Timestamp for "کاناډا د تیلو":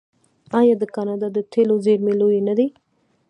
0.95-1.75